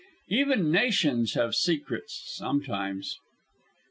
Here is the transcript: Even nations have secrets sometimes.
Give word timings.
Even 0.29 0.71
nations 0.71 1.35
have 1.35 1.53
secrets 1.53 2.23
sometimes. 2.33 3.19